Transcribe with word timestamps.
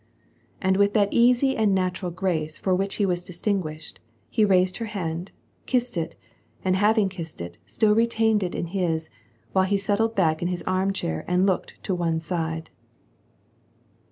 And 0.63 0.77
with 0.77 0.95
that 0.95 1.09
easy 1.13 1.55
and 1.55 1.75
natural 1.75 2.09
grace 2.09 2.57
for 2.57 2.73
which 2.73 2.95
he 2.95 3.05
was 3.05 3.23
di! 3.23 3.33
tinguished, 3.33 3.99
he 4.31 4.43
raised 4.43 4.77
her 4.77 4.87
hand, 4.87 5.31
kissed 5.67 5.95
it, 5.95 6.15
and 6.65 6.75
having 6.75 7.07
kissed 7.07 7.37
i1 7.37 7.57
still 7.67 7.93
retained 7.93 8.41
it 8.41 8.55
in 8.55 8.65
his, 8.73 9.11
while 9.53 9.65
he 9.65 9.77
settled 9.77 10.15
back 10.15 10.41
in 10.41 10.47
his 10.47 10.63
arm 10.63 10.91
cJ 10.91 11.23
and 11.27 11.45
looked 11.45 11.75
to 11.83 11.93
one 11.93 12.19
side. 12.19 12.71